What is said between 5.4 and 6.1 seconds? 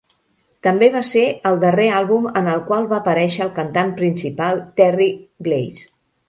Glaze.